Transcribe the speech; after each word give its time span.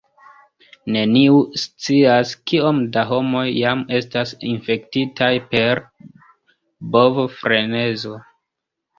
Neniu 0.93 1.35
scias, 1.63 2.31
kiom 2.51 2.79
da 2.95 3.03
homoj 3.09 3.43
jam 3.55 3.83
estas 3.97 4.33
infektitaj 4.53 5.27
per 5.51 5.83
bovofrenezo. 6.97 8.15